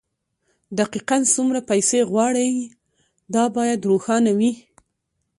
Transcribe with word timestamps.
دقيقاً 0.79 1.17
څومره 1.33 1.59
پيسې 1.69 1.99
غواړئ 2.09 2.51
دا 3.33 3.43
بايد 3.55 3.87
روښانه 3.91 4.31
وي. 4.37 4.51